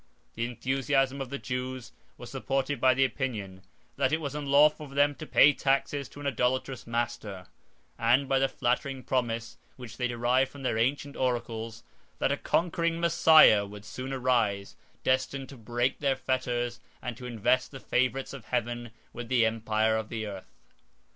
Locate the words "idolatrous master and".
6.25-8.27